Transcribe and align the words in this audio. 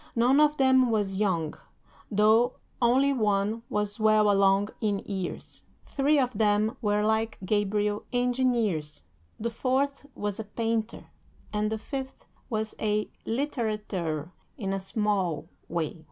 None 0.15 0.39
of 0.39 0.57
them 0.57 0.89
was 0.89 1.17
young, 1.17 1.53
though 2.09 2.53
only 2.81 3.13
one 3.13 3.61
was 3.69 3.99
well 3.99 4.31
along 4.31 4.69
in 4.81 4.97
years. 5.05 5.63
Three 5.85 6.17
of 6.17 6.33
them 6.35 6.75
were, 6.81 7.05
like 7.05 7.37
Gabriel, 7.45 8.05
engineers, 8.11 9.03
the 9.39 9.51
fourth 9.51 10.07
was 10.15 10.39
a 10.39 10.43
painter, 10.45 11.11
and 11.53 11.71
the 11.71 11.77
fifth 11.77 12.25
was 12.49 12.73
a 12.79 13.11
litterateur 13.27 14.31
in 14.57 14.73
a 14.73 14.79
small 14.79 15.47
way. 15.69 15.99